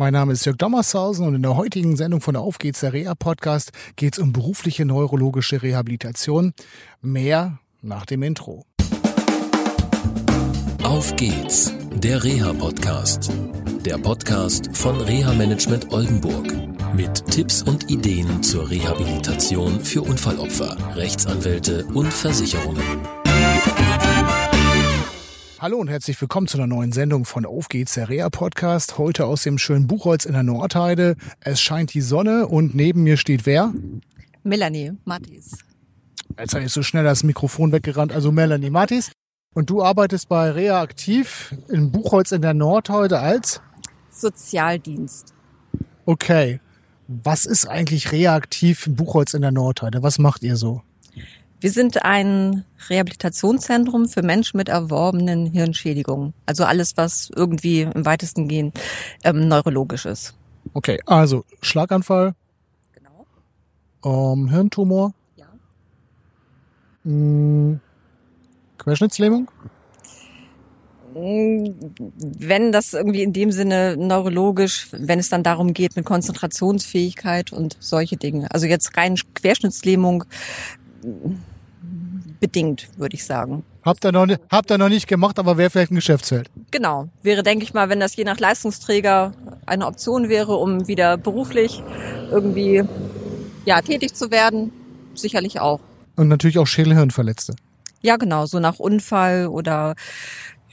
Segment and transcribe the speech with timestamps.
[0.00, 3.14] Mein Name ist Jörg Dommershausen und in der heutigen Sendung von Auf geht's der Reha
[3.14, 6.54] Podcast geht es um berufliche neurologische Rehabilitation.
[7.02, 8.64] Mehr nach dem Intro.
[10.82, 13.30] Auf geht's, der Reha Podcast.
[13.84, 16.50] Der Podcast von Reha Management Oldenburg
[16.94, 23.19] mit Tipps und Ideen zur Rehabilitation für Unfallopfer, Rechtsanwälte und Versicherungen.
[25.60, 28.96] Hallo und herzlich willkommen zu einer neuen Sendung von Auf geht's, der Rea Podcast.
[28.96, 31.16] Heute aus dem schönen Buchholz in der Nordheide.
[31.40, 33.74] Es scheint die Sonne und neben mir steht wer?
[34.42, 35.58] Melanie Mattis.
[36.38, 38.10] Jetzt habe ich so schnell das Mikrofon weggerannt.
[38.10, 39.12] Also Melanie Mattis.
[39.54, 43.60] Und du arbeitest bei Rea aktiv in Buchholz in der Nordheide als?
[44.08, 45.34] Sozialdienst.
[46.06, 46.60] Okay.
[47.06, 50.02] Was ist eigentlich reaktiv in Buchholz in der Nordheide?
[50.02, 50.80] Was macht ihr so?
[51.60, 56.32] Wir sind ein Rehabilitationszentrum für Menschen mit erworbenen Hirnschädigungen.
[56.46, 58.72] Also alles, was irgendwie im weitesten gehen
[59.24, 60.34] ähm, neurologisch ist.
[60.72, 62.34] Okay, also Schlaganfall.
[62.94, 64.32] Genau.
[64.32, 65.12] Ähm, Hirntumor.
[65.36, 65.46] Ja.
[67.04, 67.80] Hm,
[68.78, 69.50] Querschnittslähmung?
[71.12, 77.76] Wenn das irgendwie in dem Sinne neurologisch, wenn es dann darum geht mit Konzentrationsfähigkeit und
[77.80, 78.50] solche Dinge.
[78.50, 80.24] Also jetzt rein Querschnittslähmung
[82.40, 83.64] bedingt, würde ich sagen.
[83.82, 86.50] Habt ihr, noch, habt ihr noch nicht gemacht, aber wäre vielleicht ein Geschäftsfeld.
[86.70, 87.08] Genau.
[87.22, 89.32] Wäre, denke ich mal, wenn das je nach Leistungsträger
[89.64, 91.82] eine Option wäre, um wieder beruflich
[92.30, 92.84] irgendwie
[93.64, 94.72] ja, tätig zu werden,
[95.14, 95.80] sicherlich auch.
[96.16, 97.54] Und natürlich auch Schädelhirnverletzte.
[98.02, 99.94] Ja, genau, so nach Unfall oder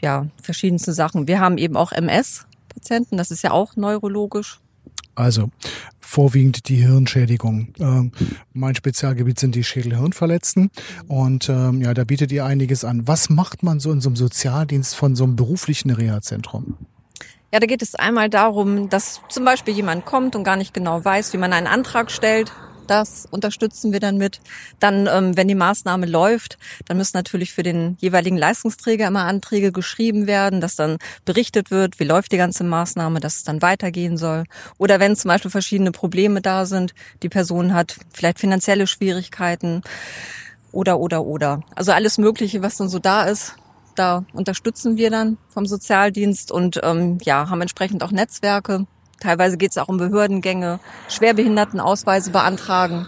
[0.00, 1.26] ja, verschiedenste Sachen.
[1.26, 4.60] Wir haben eben auch MS-Patienten, das ist ja auch neurologisch.
[5.14, 5.50] Also
[6.00, 7.74] vorwiegend die Hirnschädigung.
[7.80, 8.12] Ähm,
[8.52, 10.70] mein Spezialgebiet sind die Schädelhirnverletzten
[11.08, 13.08] und ähm, ja, da bietet ihr einiges an.
[13.08, 16.76] Was macht man so in so einem Sozialdienst von so einem beruflichen Reha-Zentrum?
[17.52, 21.04] Ja, da geht es einmal darum, dass zum Beispiel jemand kommt und gar nicht genau
[21.04, 22.52] weiß, wie man einen Antrag stellt
[22.86, 24.40] das unterstützen wir dann mit.
[24.80, 29.72] Dann, ähm, wenn die Maßnahme läuft, dann müssen natürlich für den jeweiligen Leistungsträger immer Anträge
[29.72, 34.16] geschrieben werden, dass dann berichtet wird, wie läuft die ganze Maßnahme, dass es dann weitergehen
[34.16, 34.44] soll.
[34.78, 39.82] Oder wenn zum Beispiel verschiedene Probleme da sind, die Person hat vielleicht finanzielle Schwierigkeiten
[40.72, 41.60] oder, oder, oder.
[41.74, 43.56] Also alles Mögliche, was dann so da ist,
[43.94, 48.86] da unterstützen wir dann vom Sozialdienst und ähm, ja, haben entsprechend auch Netzwerke,
[49.24, 53.06] Teilweise geht es auch um Behördengänge, Schwerbehindertenausweise beantragen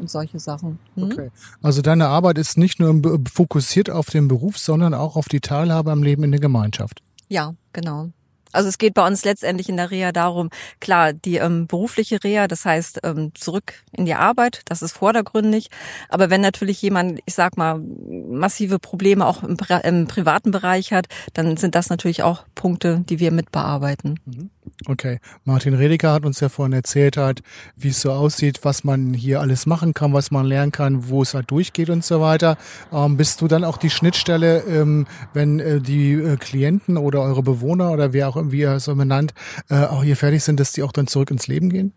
[0.00, 0.78] und solche Sachen.
[0.94, 1.02] Hm?
[1.02, 1.30] Okay.
[1.60, 5.90] Also deine Arbeit ist nicht nur fokussiert auf den Beruf, sondern auch auf die Teilhabe
[5.90, 7.02] am Leben in der Gemeinschaft.
[7.26, 8.10] Ja, genau.
[8.52, 12.48] Also es geht bei uns letztendlich in der Reha darum, klar, die ähm, berufliche Reha,
[12.48, 15.70] das heißt ähm, zurück in die Arbeit, das ist vordergründig.
[16.08, 21.08] Aber wenn natürlich jemand, ich sag mal, massive Probleme auch im, im privaten Bereich hat,
[21.34, 24.18] dann sind das natürlich auch Punkte, die wir mit bearbeiten.
[24.24, 24.50] Mhm.
[24.86, 27.40] Okay, Martin Redeker hat uns ja vorhin erzählt hat,
[27.76, 31.22] wie es so aussieht, was man hier alles machen kann, was man lernen kann, wo
[31.22, 32.56] es halt durchgeht und so weiter.
[32.92, 37.42] Ähm, bist du dann auch die Schnittstelle, ähm, wenn äh, die äh, Klienten oder eure
[37.42, 39.34] Bewohner oder wer auch irgendwie ihr so benannt,
[39.68, 41.92] äh, auch hier fertig sind, dass die auch dann zurück ins Leben gehen?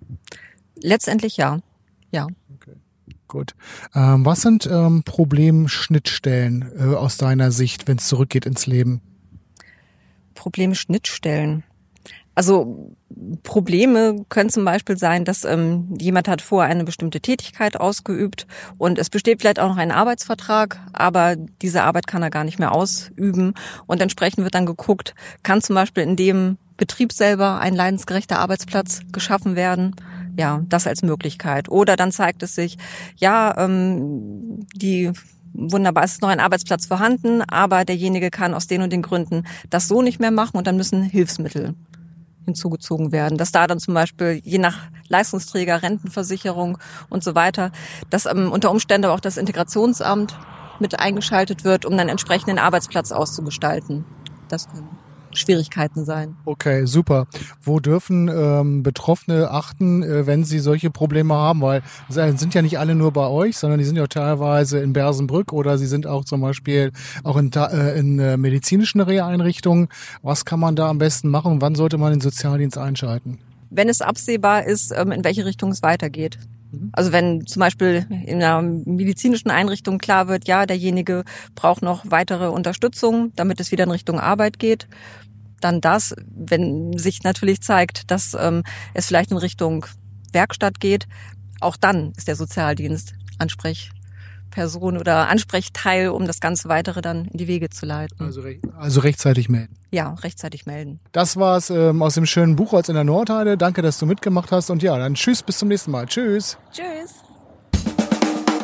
[0.81, 1.59] Letztendlich ja,
[2.09, 2.27] ja.
[2.55, 2.77] Okay.
[3.27, 3.53] Gut.
[3.93, 9.01] Ähm, was sind ähm, Problemschnittstellen äh, aus deiner Sicht, wenn es zurückgeht ins Leben?
[10.33, 11.63] Problemschnittstellen.
[12.33, 12.95] Also
[13.43, 18.47] Probleme können zum Beispiel sein, dass ähm, jemand hat vorher eine bestimmte Tätigkeit ausgeübt
[18.77, 22.57] und es besteht vielleicht auch noch ein Arbeitsvertrag, aber diese Arbeit kann er gar nicht
[22.57, 23.53] mehr ausüben
[23.85, 29.01] und entsprechend wird dann geguckt, kann zum Beispiel in dem Betrieb selber ein leidensgerechter Arbeitsplatz
[29.11, 29.95] geschaffen werden.
[30.39, 31.67] Ja, das als Möglichkeit.
[31.67, 32.77] Oder dann zeigt es sich,
[33.17, 35.11] ja, ähm, die
[35.53, 39.43] wunderbar, es ist noch ein Arbeitsplatz vorhanden, aber derjenige kann aus den und den Gründen
[39.69, 41.75] das so nicht mehr machen und dann müssen Hilfsmittel
[42.45, 43.37] hinzugezogen werden.
[43.37, 46.77] Dass da dann zum Beispiel je nach Leistungsträger, Rentenversicherung
[47.09, 47.71] und so weiter,
[48.09, 50.37] dass ähm, unter Umständen auch das Integrationsamt
[50.79, 54.05] mit eingeschaltet wird, um dann entsprechend den Arbeitsplatz auszugestalten.
[54.49, 56.35] Das können Schwierigkeiten sein.
[56.45, 57.27] Okay, super.
[57.61, 61.61] Wo dürfen ähm, Betroffene achten, äh, wenn sie solche Probleme haben?
[61.61, 64.93] Weil sie sind ja nicht alle nur bei euch, sondern die sind ja teilweise in
[64.93, 66.91] Bersenbrück oder sie sind auch zum Beispiel
[67.23, 69.87] auch in, äh, in äh, medizinischen Reha-Einrichtungen.
[70.21, 71.61] Was kann man da am besten machen?
[71.61, 73.39] Wann sollte man den Sozialdienst einschalten?
[73.69, 76.37] Wenn es absehbar ist, ähm, in welche Richtung es weitergeht.
[76.71, 76.89] Mhm.
[76.93, 81.23] Also wenn zum Beispiel in einer medizinischen Einrichtung klar wird, ja, derjenige
[81.55, 84.87] braucht noch weitere Unterstützung, damit es wieder in Richtung Arbeit geht,
[85.59, 88.63] dann das, wenn sich natürlich zeigt, dass ähm,
[88.93, 89.85] es vielleicht in Richtung
[90.33, 91.07] Werkstatt geht,
[91.59, 94.00] auch dann ist der Sozialdienst ansprechbereit
[94.51, 98.25] Ansprechperson oder Ansprechteil, um das ganze Weitere dann in die Wege zu leiten.
[98.25, 98.41] Also,
[98.77, 99.75] also rechtzeitig melden.
[99.91, 100.99] Ja, rechtzeitig melden.
[101.11, 103.57] Das war's ähm, aus dem schönen Buchholz in der Nordheide.
[103.57, 106.05] Danke, dass du mitgemacht hast und ja, dann tschüss, bis zum nächsten Mal.
[106.05, 106.57] Tschüss.
[106.71, 107.23] Tschüss.